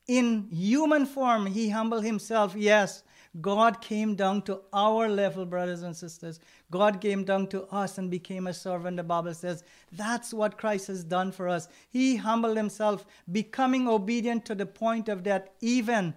in 0.08 0.50
human 0.52 1.06
form, 1.06 1.46
he 1.46 1.70
humbled 1.70 2.04
himself. 2.04 2.56
Yes, 2.56 3.04
God 3.40 3.80
came 3.82 4.16
down 4.16 4.42
to 4.44 4.62
our 4.74 5.08
level, 5.08 5.46
brothers 5.46 5.84
and 5.84 5.96
sisters. 5.96 6.40
God 6.70 7.00
came 7.00 7.24
down 7.24 7.48
to 7.48 7.64
us 7.68 7.98
and 7.98 8.12
became 8.12 8.48
a 8.48 8.54
servant, 8.54 8.98
the 8.98 9.04
Bible 9.04 9.34
says. 9.34 9.64
That's 9.94 10.34
what 10.34 10.58
Christ 10.58 10.88
has 10.88 11.06
done 11.06 11.32
for 11.32 11.48
us. 11.48 11.70
He 11.90 12.18
humbled 12.18 12.58
himself, 12.58 13.06
becoming 13.32 13.88
obedient 13.88 14.44
to 14.46 14.56
the 14.56 14.66
point 14.66 15.08
of 15.08 15.24
death, 15.24 15.48
even 15.62 16.14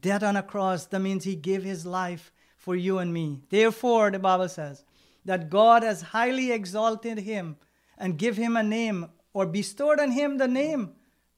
death 0.00 0.22
on 0.22 0.36
a 0.36 0.42
cross. 0.42 0.86
That 0.86 1.00
means 1.00 1.24
he 1.24 1.36
gave 1.36 1.62
his 1.62 1.84
life 1.84 2.32
for 2.56 2.74
you 2.74 2.98
and 2.98 3.12
me. 3.12 3.42
Therefore, 3.50 4.10
the 4.10 4.18
Bible 4.18 4.48
says 4.48 4.84
that 5.24 5.50
God 5.50 5.82
has 5.82 6.02
highly 6.02 6.52
exalted 6.52 7.18
him 7.18 7.56
and 7.98 8.18
give 8.18 8.36
him 8.36 8.56
a 8.56 8.62
name 8.62 9.10
or 9.32 9.46
bestowed 9.46 10.00
on 10.00 10.12
him 10.12 10.38
the 10.38 10.48
name 10.48 10.94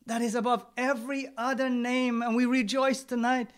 that 0.07 0.23
is 0.23 0.35
above 0.35 0.65
every 0.76 1.29
other 1.37 1.69
name. 1.69 2.23
And 2.23 2.37
we 2.37 2.47
rejoice 2.47 3.03
tonight, 3.03 3.50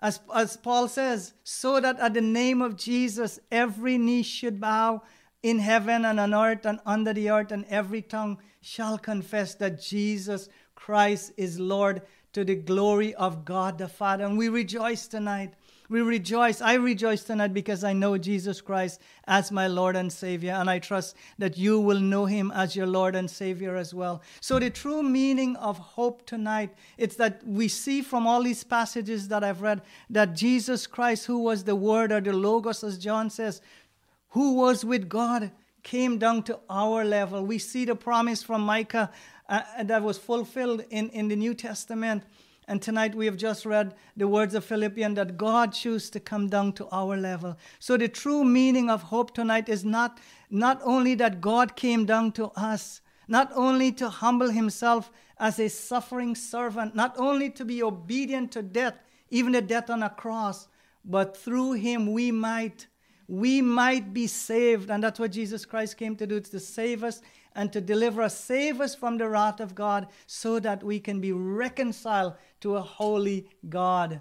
as, 0.00 0.20
as 0.34 0.56
Paul 0.56 0.88
says, 0.88 1.34
so 1.42 1.80
that 1.80 1.98
at 1.98 2.14
the 2.14 2.20
name 2.20 2.62
of 2.62 2.76
Jesus 2.76 3.40
every 3.50 3.98
knee 3.98 4.22
should 4.22 4.60
bow 4.60 5.02
in 5.42 5.58
heaven 5.58 6.04
and 6.04 6.18
on 6.18 6.32
earth 6.32 6.64
and 6.64 6.80
under 6.86 7.12
the 7.12 7.28
earth, 7.28 7.52
and 7.52 7.66
every 7.66 8.00
tongue 8.00 8.38
shall 8.62 8.96
confess 8.96 9.54
that 9.56 9.82
Jesus 9.82 10.48
Christ 10.74 11.32
is 11.36 11.60
Lord 11.60 12.00
to 12.34 12.44
the 12.44 12.54
glory 12.54 13.14
of 13.14 13.44
God 13.44 13.78
the 13.78 13.88
Father. 13.88 14.24
And 14.24 14.36
we 14.38 14.48
rejoice 14.48 15.06
tonight 15.08 15.54
We 15.90 16.00
rejoice. 16.00 16.62
I 16.62 16.74
rejoice 16.74 17.24
tonight 17.24 17.52
because 17.52 17.84
I 17.84 17.92
know 17.92 18.16
Jesus 18.16 18.62
Christ 18.62 19.00
as 19.26 19.52
my 19.52 19.66
Lord 19.66 19.96
and 19.96 20.10
Savior, 20.10 20.52
and 20.52 20.70
I 20.70 20.78
trust 20.78 21.14
that 21.38 21.58
you 21.58 21.78
will 21.78 22.00
know 22.00 22.24
him 22.24 22.50
as 22.54 22.74
your 22.74 22.86
Lord 22.86 23.14
and 23.14 23.30
Savior 23.30 23.76
as 23.76 23.92
well. 23.92 24.22
So 24.40 24.58
the 24.58 24.70
true 24.70 25.02
meaning 25.02 25.56
of 25.56 25.76
hope 25.76 26.24
tonight, 26.24 26.74
it's 26.96 27.16
that 27.16 27.46
we 27.46 27.68
see 27.68 28.00
from 28.00 28.26
all 28.26 28.42
these 28.42 28.64
passages 28.64 29.28
that 29.28 29.44
I've 29.44 29.60
read 29.60 29.82
that 30.08 30.34
Jesus 30.34 30.86
Christ, 30.86 31.26
who 31.26 31.40
was 31.40 31.64
the 31.64 31.76
Word 31.76 32.12
or 32.12 32.20
the 32.22 32.32
Logos, 32.32 32.82
as 32.82 32.96
John 32.96 33.28
says, 33.28 33.60
who 34.30 34.54
was 34.54 34.86
with 34.86 35.08
God, 35.08 35.52
came 35.82 36.18
down 36.18 36.42
to 36.44 36.58
our 36.70 37.04
level. 37.04 37.44
We 37.44 37.58
see 37.58 37.84
the 37.84 37.94
promise 37.94 38.42
from 38.42 38.62
Micah 38.62 39.10
uh, 39.48 39.62
that 39.82 40.02
was 40.02 40.18
fulfilled 40.18 40.84
in, 40.90 41.08
in 41.10 41.28
the 41.28 41.36
New 41.36 41.54
Testament 41.54 42.24
and 42.66 42.80
tonight 42.80 43.14
we 43.14 43.26
have 43.26 43.36
just 43.36 43.66
read 43.66 43.94
the 44.16 44.26
words 44.26 44.54
of 44.54 44.64
Philippians 44.64 45.16
that 45.16 45.36
God 45.36 45.72
chose 45.72 46.08
to 46.10 46.20
come 46.20 46.48
down 46.48 46.72
to 46.74 46.88
our 46.90 47.16
level. 47.16 47.56
So 47.78 47.96
the 47.96 48.08
true 48.08 48.44
meaning 48.44 48.88
of 48.88 49.02
hope 49.02 49.34
tonight 49.34 49.68
is 49.68 49.84
not, 49.84 50.18
not 50.50 50.80
only 50.82 51.14
that 51.16 51.40
God 51.40 51.76
came 51.76 52.06
down 52.06 52.32
to 52.32 52.46
us, 52.56 53.02
not 53.28 53.50
only 53.54 53.92
to 53.92 54.08
humble 54.08 54.50
himself 54.50 55.10
as 55.38 55.58
a 55.58 55.68
suffering 55.68 56.34
servant, 56.34 56.94
not 56.94 57.14
only 57.18 57.50
to 57.50 57.64
be 57.64 57.82
obedient 57.82 58.52
to 58.52 58.62
death, 58.62 58.94
even 59.30 59.52
the 59.52 59.62
death 59.62 59.90
on 59.90 60.02
a 60.02 60.10
cross, 60.10 60.68
but 61.04 61.36
through 61.36 61.72
him 61.72 62.12
we 62.12 62.30
might 62.30 62.86
we 63.26 63.62
might 63.62 64.12
be 64.12 64.26
saved. 64.26 64.90
And 64.90 65.02
that's 65.02 65.18
what 65.18 65.32
Jesus 65.32 65.64
Christ 65.64 65.96
came 65.96 66.14
to 66.16 66.26
do, 66.26 66.40
to 66.40 66.60
save 66.60 67.02
us 67.02 67.22
and 67.54 67.72
to 67.72 67.80
deliver 67.80 68.22
us, 68.22 68.38
save 68.38 68.80
us 68.80 68.94
from 68.94 69.18
the 69.18 69.28
wrath 69.28 69.60
of 69.60 69.74
God, 69.74 70.08
so 70.26 70.58
that 70.58 70.82
we 70.82 70.98
can 70.98 71.20
be 71.20 71.32
reconciled 71.32 72.34
to 72.60 72.76
a 72.76 72.80
holy 72.80 73.48
God. 73.68 74.20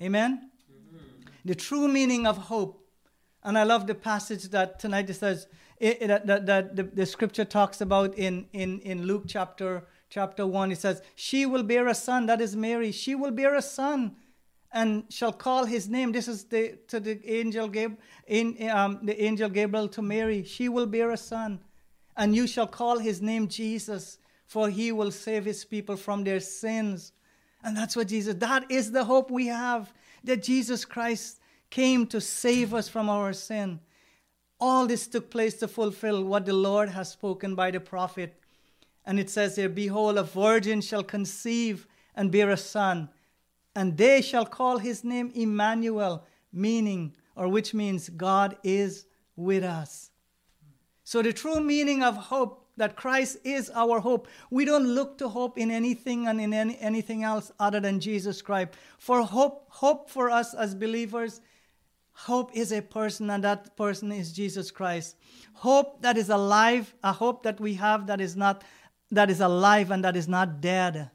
Amen? 0.00 0.50
Mm-hmm. 0.70 1.30
The 1.44 1.54
true 1.54 1.88
meaning 1.88 2.26
of 2.26 2.36
hope. 2.36 2.80
And 3.42 3.58
I 3.58 3.64
love 3.64 3.86
the 3.86 3.94
passage 3.94 4.44
that 4.50 4.78
tonight 4.78 5.10
it 5.10 5.14
says, 5.14 5.46
it, 5.78 6.00
it, 6.00 6.26
that, 6.26 6.46
that 6.46 6.76
the, 6.76 6.84
the 6.84 7.06
scripture 7.06 7.44
talks 7.44 7.80
about 7.80 8.14
in, 8.16 8.46
in, 8.52 8.80
in 8.80 9.02
Luke 9.02 9.24
chapter, 9.26 9.84
chapter 10.08 10.46
1. 10.46 10.72
It 10.72 10.78
says, 10.78 11.02
She 11.14 11.44
will 11.44 11.62
bear 11.62 11.88
a 11.88 11.94
son, 11.94 12.26
that 12.26 12.40
is 12.40 12.56
Mary. 12.56 12.92
She 12.92 13.14
will 13.14 13.32
bear 13.32 13.54
a 13.54 13.62
son 13.62 14.16
and 14.72 15.04
shall 15.08 15.32
call 15.32 15.64
his 15.64 15.88
name. 15.88 16.12
This 16.12 16.28
is 16.28 16.44
the, 16.44 16.78
to 16.88 17.00
the 17.00 17.20
angel, 17.30 17.68
Gab, 17.68 17.98
in, 18.26 18.68
um, 18.70 19.00
the 19.02 19.20
angel 19.22 19.48
Gabriel 19.48 19.88
to 19.88 20.02
Mary. 20.02 20.44
She 20.44 20.68
will 20.68 20.86
bear 20.86 21.10
a 21.10 21.16
son 21.16 21.60
and 22.16 22.34
you 22.34 22.46
shall 22.46 22.66
call 22.66 22.98
his 22.98 23.20
name 23.20 23.48
Jesus, 23.48 24.18
for 24.46 24.68
he 24.68 24.92
will 24.92 25.10
save 25.10 25.44
his 25.44 25.64
people 25.64 25.96
from 25.96 26.24
their 26.24 26.40
sins. 26.40 27.12
And 27.62 27.76
that's 27.76 27.96
what 27.96 28.08
Jesus, 28.08 28.34
that 28.36 28.70
is 28.70 28.92
the 28.92 29.04
hope 29.04 29.30
we 29.30 29.46
have 29.46 29.92
that 30.24 30.42
Jesus 30.42 30.84
Christ 30.84 31.40
came 31.70 32.06
to 32.06 32.20
save 32.20 32.72
us 32.74 32.88
from 32.88 33.08
our 33.08 33.32
sin. 33.32 33.80
All 34.60 34.86
this 34.86 35.06
took 35.06 35.30
place 35.30 35.54
to 35.54 35.68
fulfill 35.68 36.24
what 36.24 36.46
the 36.46 36.52
Lord 36.52 36.90
has 36.90 37.10
spoken 37.10 37.54
by 37.54 37.70
the 37.70 37.80
prophet. 37.80 38.40
And 39.04 39.18
it 39.18 39.28
says 39.28 39.56
here, 39.56 39.68
Behold, 39.68 40.16
a 40.16 40.22
virgin 40.22 40.80
shall 40.80 41.02
conceive 41.02 41.86
and 42.14 42.30
bear 42.30 42.50
a 42.50 42.56
son, 42.56 43.08
and 43.74 43.96
they 43.96 44.22
shall 44.22 44.46
call 44.46 44.78
his 44.78 45.02
name 45.02 45.32
Emmanuel, 45.34 46.24
meaning, 46.52 47.14
or 47.34 47.48
which 47.48 47.74
means 47.74 48.08
God 48.08 48.56
is 48.62 49.06
with 49.36 49.64
us. 49.64 50.10
So, 51.04 51.22
the 51.22 51.32
true 51.32 51.60
meaning 51.60 52.02
of 52.02 52.16
hope, 52.16 52.64
that 52.76 52.96
Christ 52.96 53.38
is 53.44 53.70
our 53.74 54.00
hope. 54.00 54.26
We 54.50 54.64
don't 54.64 54.86
look 54.86 55.18
to 55.18 55.28
hope 55.28 55.58
in 55.58 55.70
anything 55.70 56.26
and 56.26 56.40
in 56.40 56.52
any, 56.52 56.76
anything 56.78 57.22
else 57.22 57.52
other 57.60 57.80
than 57.80 58.00
Jesus 58.00 58.42
Christ. 58.42 58.70
For 58.98 59.22
hope, 59.22 59.66
hope 59.68 60.10
for 60.10 60.30
us 60.30 60.54
as 60.54 60.74
believers, 60.74 61.40
hope 62.12 62.50
is 62.54 62.72
a 62.72 62.82
person, 62.82 63.30
and 63.30 63.44
that 63.44 63.76
person 63.76 64.10
is 64.10 64.32
Jesus 64.32 64.70
Christ. 64.70 65.16
Hope 65.52 66.02
that 66.02 66.16
is 66.16 66.30
alive, 66.30 66.94
a 67.02 67.12
hope 67.12 67.42
that 67.44 67.60
we 67.60 67.74
have 67.74 68.06
that 68.08 68.20
is 68.20 68.34
not 68.36 68.64
that 69.10 69.30
is 69.30 69.40
alive 69.40 69.92
and 69.92 70.02
that 70.02 70.16
is 70.16 70.26
not 70.26 70.60
dead. 70.60 71.10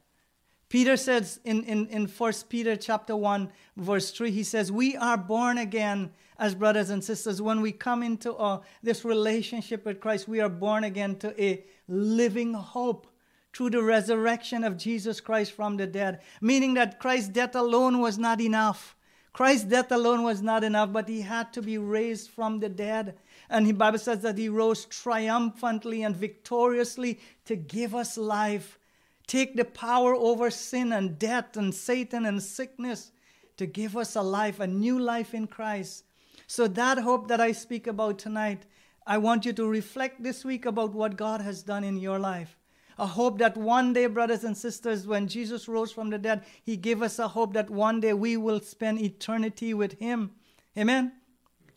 Peter 0.70 0.96
says 0.96 1.40
in, 1.44 1.64
in, 1.64 1.88
in 1.88 2.06
1 2.06 2.34
Peter 2.48 2.76
chapter 2.76 3.16
1, 3.16 3.52
verse 3.76 4.12
3, 4.12 4.30
he 4.30 4.44
says, 4.44 4.72
We 4.72 4.96
are 4.96 5.18
born 5.18 5.58
again 5.58 6.12
as 6.38 6.54
brothers 6.54 6.92
and 6.92 7.04
sisters. 7.04 7.42
When 7.42 7.62
we 7.62 7.72
come 7.72 8.04
into 8.04 8.34
uh, 8.36 8.60
this 8.84 9.04
relationship 9.04 9.84
with 9.84 10.00
Christ, 10.00 10.28
we 10.28 10.40
are 10.40 10.50
born 10.50 10.84
again 10.84 11.16
to 11.18 11.44
a 11.44 11.64
living 11.88 12.54
hope 12.54 13.08
through 13.52 13.72
the 13.72 13.82
resurrection 13.82 14.64
of 14.64 14.78
Jesus 14.78 15.20
Christ 15.20 15.54
from 15.54 15.78
the 15.78 15.88
dead, 15.88 16.22
meaning 16.40 16.76
that 16.76 17.00
Christ's 17.00 17.30
death 17.30 17.56
alone 17.56 18.00
was 18.00 18.20
not 18.20 18.40
enough. 18.40 18.96
Christ's 19.34 19.66
death 19.66 19.92
alone 19.92 20.24
was 20.24 20.42
not 20.42 20.64
enough, 20.64 20.94
but 20.94 21.10
he 21.10 21.22
had 21.22 21.52
to 21.54 21.62
be 21.64 21.78
raised 21.80 22.30
from 22.30 22.60
the 22.60 22.70
dead. 22.70 23.18
And 23.50 23.66
the 23.66 23.72
Bible 23.72 23.98
says 24.00 24.22
that 24.22 24.38
he 24.38 24.50
rose 24.50 24.86
triumphantly 24.86 26.04
and 26.04 26.16
victoriously 26.16 27.20
to 27.46 27.56
give 27.56 27.96
us 27.96 28.18
life 28.18 28.79
take 29.30 29.56
the 29.56 29.64
power 29.64 30.16
over 30.16 30.50
sin 30.50 30.92
and 30.92 31.20
death 31.20 31.56
and 31.56 31.74
Satan 31.74 32.26
and 32.26 32.42
sickness 32.42 33.12
to 33.58 33.68
give 33.68 33.96
us 33.96 34.16
a 34.16 34.22
life, 34.24 34.60
a 34.60 34.66
new 34.66 35.00
life 35.00 35.36
in 35.36 35.46
Christ. 35.46 36.04
So, 36.48 36.68
that 36.68 36.98
hope 36.98 37.28
that 37.28 37.40
I 37.40 37.52
speak 37.52 37.86
about 37.86 38.18
tonight, 38.18 38.66
I 39.06 39.20
want 39.20 39.46
you 39.46 39.54
to 39.54 39.68
reflect 39.68 40.24
this 40.24 40.44
week 40.44 40.66
about 40.66 40.94
what 40.94 41.16
God 41.16 41.42
has 41.42 41.62
done 41.62 41.84
in 41.84 41.98
your 41.98 42.18
life. 42.18 42.58
A 42.98 43.06
hope 43.06 43.38
that 43.38 43.56
one 43.56 43.94
day, 43.94 44.08
brothers 44.08 44.44
and 44.44 44.58
sisters, 44.58 45.06
when 45.06 45.28
Jesus 45.28 45.68
rose 45.68 45.92
from 45.92 46.10
the 46.10 46.18
dead, 46.18 46.44
He 46.64 46.76
gave 46.76 47.04
us 47.04 47.20
a 47.20 47.28
hope 47.28 47.54
that 47.54 47.70
one 47.70 48.00
day 48.00 48.14
we 48.14 48.36
will 48.36 48.60
spend 48.62 49.00
eternity 49.00 49.76
with 49.76 50.00
Him. 50.00 50.32
Amen. 50.76 51.19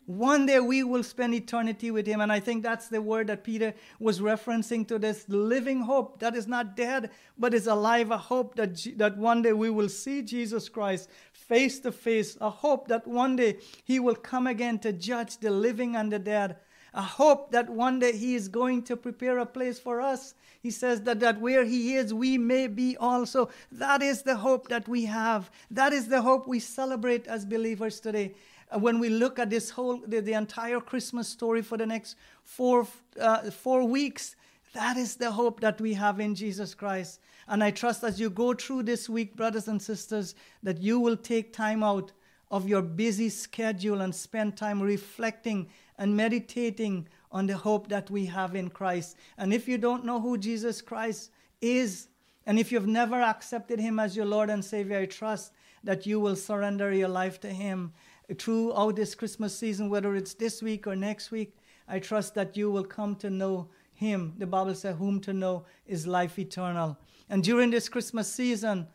One 0.05 0.45
day 0.45 0.59
we 0.59 0.83
will 0.83 1.03
spend 1.03 1.33
eternity 1.33 1.89
with 1.89 2.05
him. 2.05 2.19
And 2.19 2.31
I 2.31 2.41
think 2.41 2.61
that's 2.61 2.89
the 2.89 3.01
word 3.01 3.27
that 3.27 3.43
Peter 3.43 3.73
was 3.99 4.19
referencing 4.19 4.85
to 4.89 4.99
this 4.99 5.27
living 5.29 5.81
hope 5.81 6.19
that 6.19 6.35
is 6.35 6.45
not 6.45 6.75
dead, 6.75 7.09
but 7.37 7.53
is 7.53 7.67
alive. 7.67 8.11
A 8.11 8.17
hope 8.17 8.55
that, 8.55 8.85
that 8.97 9.17
one 9.17 9.41
day 9.41 9.53
we 9.53 9.69
will 9.69 9.87
see 9.87 10.21
Jesus 10.21 10.67
Christ 10.67 11.09
face 11.31 11.79
to 11.81 11.91
face. 11.91 12.37
A 12.41 12.49
hope 12.49 12.89
that 12.89 13.07
one 13.07 13.37
day 13.37 13.59
he 13.85 13.99
will 13.99 14.15
come 14.15 14.45
again 14.45 14.77
to 14.79 14.91
judge 14.91 15.37
the 15.37 15.51
living 15.51 15.95
and 15.95 16.11
the 16.11 16.19
dead. 16.19 16.57
A 16.93 17.01
hope 17.01 17.51
that 17.51 17.69
one 17.69 17.99
day 17.99 18.15
he 18.15 18.35
is 18.35 18.49
going 18.49 18.83
to 18.83 18.97
prepare 18.97 19.39
a 19.39 19.45
place 19.45 19.79
for 19.79 20.01
us. 20.01 20.35
He 20.61 20.69
says 20.69 21.01
that, 21.03 21.21
that 21.21 21.41
where 21.41 21.63
he 21.63 21.95
is, 21.95 22.13
we 22.13 22.37
may 22.37 22.67
be 22.67 22.95
also. 22.97 23.49
That 23.71 24.01
is 24.01 24.21
the 24.21 24.35
hope 24.35 24.67
that 24.67 24.87
we 24.87 25.05
have. 25.05 25.49
That 25.71 25.91
is 25.91 26.07
the 26.07 26.21
hope 26.21 26.47
we 26.47 26.59
celebrate 26.59 27.25
as 27.25 27.45
believers 27.45 27.99
today 27.99 28.35
when 28.79 28.99
we 28.99 29.09
look 29.09 29.39
at 29.39 29.49
this 29.49 29.69
whole 29.69 29.97
the, 30.07 30.19
the 30.19 30.33
entire 30.33 30.79
christmas 30.79 31.27
story 31.27 31.61
for 31.61 31.77
the 31.77 31.85
next 31.85 32.15
four 32.43 32.87
uh, 33.19 33.49
four 33.51 33.83
weeks 33.85 34.35
that 34.73 34.97
is 34.97 35.15
the 35.15 35.31
hope 35.31 35.59
that 35.59 35.79
we 35.79 35.93
have 35.93 36.19
in 36.19 36.35
jesus 36.35 36.73
christ. 36.73 37.19
And 37.47 37.63
i 37.63 37.71
trust 37.71 38.03
as 38.03 38.19
you 38.19 38.29
go 38.29 38.53
through 38.53 38.83
this 38.83 39.09
week 39.09 39.35
brothers 39.35 39.67
and 39.67 39.81
sisters 39.81 40.35
that 40.63 40.81
you 40.81 40.99
will 40.99 41.17
take 41.17 41.53
time 41.53 41.83
out 41.83 42.11
of 42.51 42.67
your 42.67 42.81
busy 42.81 43.29
schedule 43.29 44.01
and 44.01 44.13
spend 44.13 44.57
time 44.57 44.81
reflecting 44.81 45.69
and 45.97 46.15
meditating 46.15 47.07
on 47.31 47.47
the 47.47 47.57
hope 47.57 47.89
that 47.89 48.09
we 48.09 48.25
have 48.27 48.55
in 48.55 48.69
christ. 48.69 49.17
And 49.37 49.53
if 49.53 49.67
you 49.67 49.77
don't 49.77 50.05
know 50.05 50.19
who 50.19 50.37
jesus 50.37 50.81
christ 50.81 51.31
is 51.61 52.07
and 52.45 52.59
if 52.59 52.71
you've 52.71 52.87
never 52.87 53.21
accepted 53.21 53.79
him 53.79 53.99
as 53.99 54.15
your 54.15 54.25
lord 54.25 54.49
and 54.49 54.63
savior 54.63 54.99
i 54.99 55.05
trust 55.05 55.53
that 55.83 56.05
you 56.05 56.19
will 56.19 56.35
surrender 56.35 56.91
your 56.93 57.09
life 57.09 57.39
to 57.41 57.49
him 57.49 57.93
throughout 58.33 58.95
this 58.95 59.15
Christmas 59.15 59.57
season, 59.57 59.89
whether 59.89 60.15
it's 60.15 60.33
this 60.33 60.61
week 60.61 60.87
or 60.87 60.95
next 60.95 61.31
week, 61.31 61.55
I 61.87 61.99
trust 61.99 62.35
that 62.35 62.55
you 62.55 62.71
will 62.71 62.83
come 62.83 63.15
to 63.17 63.29
know 63.29 63.69
Him. 63.93 64.33
The 64.37 64.47
Bible 64.47 64.75
says, 64.75 64.95
Whom 64.97 65.19
to 65.21 65.33
know 65.33 65.65
is 65.85 66.07
life 66.07 66.39
eternal. 66.39 66.97
And 67.29 67.43
during 67.43 67.71
this 67.71 67.89
Christmas 67.89 68.31
season, 68.31 68.87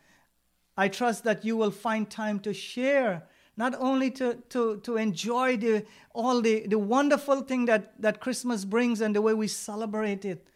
I 0.76 0.88
trust 0.88 1.24
that 1.24 1.44
you 1.44 1.56
will 1.56 1.70
find 1.70 2.08
time 2.08 2.38
to 2.40 2.54
share, 2.54 3.24
not 3.56 3.74
only 3.78 4.10
to, 4.12 4.34
to, 4.50 4.78
to 4.78 4.96
enjoy 4.96 5.56
the, 5.56 5.84
all 6.14 6.40
the, 6.40 6.66
the 6.66 6.78
wonderful 6.78 7.40
thing 7.40 7.64
that, 7.66 8.00
that 8.00 8.20
Christmas 8.20 8.64
brings 8.64 9.00
and 9.00 9.14
the 9.14 9.22
way 9.22 9.34
we 9.34 9.48
celebrate 9.48 10.24
it, 10.24 10.46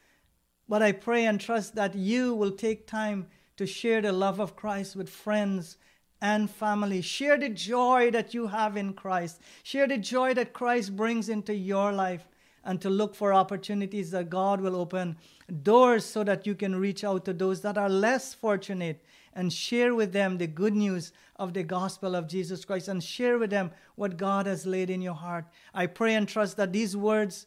but 0.69 0.83
I 0.83 0.93
pray 0.93 1.27
and 1.27 1.41
trust 1.41 1.75
that 1.75 1.95
you 1.95 2.35
will 2.35 2.53
take 2.53 2.87
time 2.87 3.27
to 3.57 3.67
share 3.67 4.01
the 4.01 4.13
love 4.13 4.41
of 4.41 4.57
Christ 4.57 4.97
with 4.97 5.11
friends 5.11 5.77
and 6.23 6.49
family. 6.49 7.03
Share 7.03 7.37
the 7.37 7.49
joy 7.49 8.11
that 8.13 8.33
you 8.33 8.47
have 8.47 8.77
in 8.77 8.95
Christ. 8.95 9.41
Share 9.65 9.89
the 9.89 9.99
joy 9.99 10.33
that 10.35 10.53
Christ 10.53 10.97
brings 10.97 11.29
into 11.29 11.53
your 11.53 11.93
life 11.93 12.29
and 12.65 12.81
to 12.81 12.89
look 12.89 13.17
for 13.17 13.35
opportunities 13.35 14.13
that 14.13 14.31
God 14.31 14.61
will 14.61 14.77
open 14.77 15.17
doors 15.65 16.05
so 16.05 16.23
that 16.23 16.47
you 16.47 16.55
can 16.55 16.77
reach 16.77 17.03
out 17.03 17.25
to 17.25 17.33
those 17.33 17.61
that 17.63 17.77
are 17.77 17.89
less 17.89 18.33
fortunate 18.33 19.05
and 19.35 19.53
share 19.53 19.97
with 19.97 20.13
them 20.13 20.39
the 20.39 20.47
good 20.47 20.75
news 20.75 21.13
of 21.37 21.55
the 21.55 21.65
gospel 21.65 22.15
of 22.15 22.29
Jesus 22.29 22.65
Christ 22.65 22.87
and 22.87 23.03
share 23.03 23.37
with 23.37 23.51
them 23.51 23.73
what 23.97 24.17
God 24.17 24.47
has 24.47 24.65
laid 24.65 24.91
in 24.91 25.03
your 25.03 25.15
heart. 25.15 25.47
I 25.75 25.87
pray 25.87 26.15
and 26.15 26.29
trust 26.29 26.57
that 26.57 26.73
these 26.73 26.97
words 26.97 27.47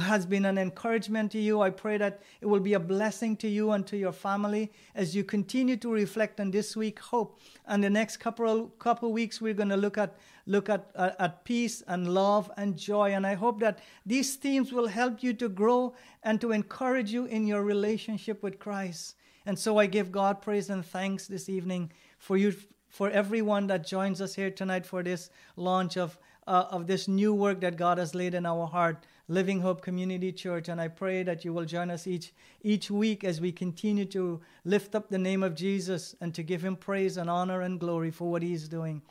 has 0.00 0.26
been 0.26 0.44
an 0.44 0.58
encouragement 0.58 1.30
to 1.32 1.38
you. 1.38 1.60
I 1.60 1.70
pray 1.70 1.96
that 1.98 2.20
it 2.40 2.46
will 2.46 2.60
be 2.60 2.74
a 2.74 2.80
blessing 2.80 3.36
to 3.36 3.48
you 3.48 3.70
and 3.70 3.86
to 3.86 3.96
your 3.96 4.12
family 4.12 4.72
as 4.94 5.14
you 5.14 5.22
continue 5.22 5.76
to 5.76 5.92
reflect 5.92 6.40
on 6.40 6.50
this 6.50 6.76
week 6.76 6.98
hope. 6.98 7.38
And 7.66 7.82
the 7.84 7.90
next 7.90 8.16
couple 8.16 8.68
couple 8.78 9.12
weeks 9.12 9.40
we're 9.40 9.54
going 9.54 9.68
to 9.68 9.76
look 9.76 9.96
at 9.96 10.18
look 10.46 10.68
at, 10.68 10.90
uh, 10.94 11.10
at 11.18 11.44
peace 11.44 11.82
and 11.86 12.12
love 12.12 12.50
and 12.56 12.76
joy. 12.76 13.12
And 13.12 13.26
I 13.26 13.34
hope 13.34 13.60
that 13.60 13.80
these 14.04 14.36
themes 14.36 14.72
will 14.72 14.88
help 14.88 15.22
you 15.22 15.32
to 15.34 15.48
grow 15.48 15.94
and 16.22 16.40
to 16.40 16.52
encourage 16.52 17.12
you 17.12 17.26
in 17.26 17.46
your 17.46 17.62
relationship 17.62 18.42
with 18.42 18.58
Christ. 18.58 19.14
And 19.44 19.58
so 19.58 19.78
I 19.78 19.86
give 19.86 20.10
God 20.10 20.42
praise 20.42 20.70
and 20.70 20.84
thanks 20.84 21.26
this 21.26 21.48
evening 21.48 21.92
for 22.18 22.36
you 22.36 22.54
for 22.88 23.10
everyone 23.10 23.66
that 23.66 23.86
joins 23.86 24.20
us 24.20 24.34
here 24.34 24.50
tonight 24.50 24.86
for 24.86 25.02
this 25.02 25.30
launch 25.56 25.96
of 25.96 26.18
uh, 26.46 26.66
of 26.70 26.86
this 26.86 27.08
new 27.08 27.34
work 27.34 27.60
that 27.60 27.76
God 27.76 27.98
has 27.98 28.14
laid 28.14 28.34
in 28.34 28.46
our 28.46 28.66
heart 28.66 29.04
Living 29.28 29.60
Hope 29.60 29.82
Community 29.82 30.32
Church. 30.32 30.68
And 30.68 30.80
I 30.80 30.88
pray 30.88 31.22
that 31.24 31.44
you 31.44 31.52
will 31.52 31.64
join 31.64 31.90
us 31.90 32.06
each, 32.06 32.32
each 32.62 32.90
week 32.90 33.24
as 33.24 33.40
we 33.40 33.50
continue 33.50 34.04
to 34.06 34.40
lift 34.64 34.94
up 34.94 35.08
the 35.08 35.18
name 35.18 35.42
of 35.42 35.54
Jesus 35.54 36.14
and 36.20 36.34
to 36.34 36.42
give 36.42 36.64
him 36.64 36.76
praise 36.76 37.16
and 37.16 37.28
honor 37.28 37.60
and 37.62 37.80
glory 37.80 38.10
for 38.10 38.30
what 38.30 38.42
he 38.42 38.52
is 38.52 38.68
doing. 38.68 39.02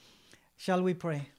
Shall 0.56 0.82
we 0.82 0.94
pray? 0.94 1.30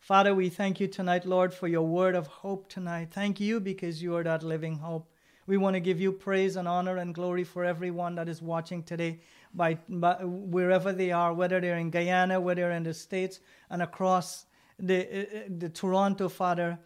Father, 0.00 0.34
we 0.34 0.48
thank 0.48 0.80
you 0.80 0.88
tonight, 0.88 1.24
Lord, 1.24 1.54
for 1.54 1.68
your 1.68 1.86
word 1.86 2.16
of 2.16 2.26
hope 2.26 2.68
tonight. 2.68 3.10
Thank 3.12 3.38
you 3.38 3.60
because 3.60 4.02
you 4.02 4.16
are 4.16 4.24
that 4.24 4.42
living 4.42 4.78
hope. 4.78 5.11
We 5.46 5.56
want 5.56 5.74
to 5.74 5.80
give 5.80 6.00
you 6.00 6.12
praise 6.12 6.56
and 6.56 6.68
honor 6.68 6.98
and 6.98 7.14
glory 7.14 7.44
for 7.44 7.64
everyone 7.64 8.14
that 8.14 8.28
is 8.28 8.40
watching 8.40 8.82
today, 8.82 9.20
by, 9.54 9.78
by 9.88 10.14
wherever 10.22 10.92
they 10.92 11.10
are, 11.10 11.34
whether 11.34 11.60
they're 11.60 11.78
in 11.78 11.90
Guyana, 11.90 12.40
whether 12.40 12.62
they're 12.62 12.72
in 12.72 12.84
the 12.84 12.94
States, 12.94 13.40
and 13.70 13.82
across 13.82 14.46
the, 14.78 15.06
uh, 15.06 15.38
uh, 15.38 15.42
the 15.58 15.68
Toronto, 15.68 16.28
Father 16.28 16.78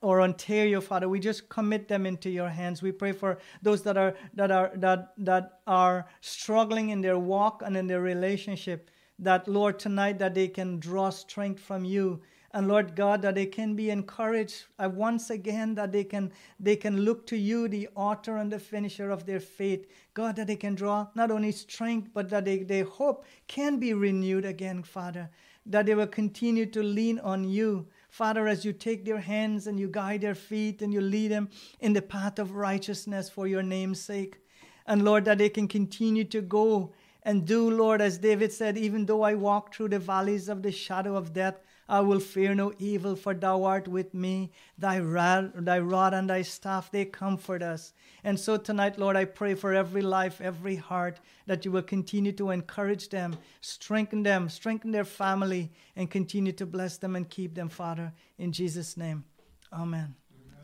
or 0.00 0.20
Ontario, 0.20 0.80
Father, 0.80 1.08
we 1.08 1.20
just 1.20 1.48
commit 1.48 1.88
them 1.88 2.06
into 2.06 2.30
your 2.30 2.48
hands. 2.48 2.82
We 2.82 2.92
pray 2.92 3.12
for 3.12 3.38
those 3.62 3.82
that 3.82 3.96
are 3.96 4.14
that 4.34 4.50
are 4.50 4.72
that 4.76 5.12
that 5.18 5.60
are 5.66 6.06
struggling 6.20 6.90
in 6.90 7.00
their 7.00 7.18
walk 7.18 7.62
and 7.64 7.76
in 7.76 7.86
their 7.86 8.00
relationship. 8.00 8.90
That 9.18 9.46
Lord, 9.46 9.78
tonight 9.78 10.18
that 10.18 10.34
they 10.34 10.48
can 10.48 10.80
draw 10.80 11.10
strength 11.10 11.60
from 11.60 11.84
you. 11.84 12.22
And 12.54 12.68
Lord 12.68 12.96
God, 12.96 13.20
that 13.22 13.34
they 13.34 13.44
can 13.44 13.74
be 13.74 13.90
encouraged 13.90 14.64
uh, 14.78 14.88
once 14.88 15.28
again, 15.28 15.74
that 15.74 15.92
they 15.92 16.04
can 16.04 16.32
they 16.58 16.76
can 16.76 17.02
look 17.02 17.26
to 17.26 17.36
you, 17.36 17.68
the 17.68 17.88
author 17.94 18.38
and 18.38 18.50
the 18.50 18.58
finisher 18.58 19.10
of 19.10 19.26
their 19.26 19.40
faith. 19.40 19.86
God, 20.14 20.36
that 20.36 20.46
they 20.46 20.56
can 20.56 20.74
draw 20.74 21.08
not 21.14 21.30
only 21.30 21.52
strength, 21.52 22.08
but 22.14 22.30
that 22.30 22.46
they, 22.46 22.62
their 22.62 22.84
hope 22.84 23.26
can 23.48 23.78
be 23.78 23.92
renewed 23.92 24.46
again, 24.46 24.82
Father. 24.82 25.28
That 25.66 25.84
they 25.84 25.94
will 25.94 26.06
continue 26.06 26.66
to 26.66 26.82
lean 26.82 27.18
on 27.18 27.44
you 27.44 27.88
Father, 28.14 28.46
as 28.46 28.64
you 28.64 28.72
take 28.72 29.04
their 29.04 29.18
hands 29.18 29.66
and 29.66 29.80
you 29.80 29.88
guide 29.88 30.20
their 30.20 30.36
feet 30.36 30.82
and 30.82 30.94
you 30.94 31.00
lead 31.00 31.32
them 31.32 31.48
in 31.80 31.94
the 31.94 32.00
path 32.00 32.38
of 32.38 32.54
righteousness 32.54 33.28
for 33.28 33.48
your 33.48 33.64
name's 33.64 34.00
sake. 34.00 34.38
And 34.86 35.04
Lord, 35.04 35.24
that 35.24 35.38
they 35.38 35.48
can 35.48 35.66
continue 35.66 36.22
to 36.26 36.40
go 36.40 36.92
and 37.24 37.44
do, 37.44 37.68
Lord, 37.68 38.00
as 38.00 38.18
David 38.18 38.52
said, 38.52 38.78
even 38.78 39.06
though 39.06 39.22
I 39.22 39.34
walk 39.34 39.74
through 39.74 39.88
the 39.88 39.98
valleys 39.98 40.48
of 40.48 40.62
the 40.62 40.70
shadow 40.70 41.16
of 41.16 41.32
death, 41.32 41.56
I 41.88 42.00
will 42.00 42.20
fear 42.20 42.54
no 42.54 42.72
evil, 42.78 43.16
for 43.16 43.34
thou 43.34 43.64
art 43.64 43.86
with 43.88 44.14
me. 44.14 44.52
Thy 44.78 45.00
rod, 45.00 45.66
thy 45.66 45.78
rod 45.78 46.14
and 46.14 46.30
thy 46.30 46.42
staff, 46.42 46.90
they 46.90 47.04
comfort 47.04 47.62
us. 47.62 47.92
And 48.22 48.40
so 48.40 48.56
tonight, 48.56 48.98
Lord, 48.98 49.16
I 49.16 49.26
pray 49.26 49.54
for 49.54 49.74
every 49.74 50.02
life, 50.02 50.40
every 50.40 50.76
heart, 50.76 51.20
that 51.46 51.64
you 51.64 51.72
will 51.72 51.82
continue 51.82 52.32
to 52.32 52.50
encourage 52.50 53.10
them, 53.10 53.36
strengthen 53.60 54.22
them, 54.22 54.48
strengthen 54.48 54.92
their 54.92 55.04
family, 55.04 55.72
and 55.94 56.10
continue 56.10 56.52
to 56.52 56.66
bless 56.66 56.96
them 56.96 57.16
and 57.16 57.28
keep 57.28 57.54
them, 57.54 57.68
Father. 57.68 58.12
In 58.38 58.52
Jesus' 58.52 58.96
name, 58.96 59.24
amen. 59.72 60.14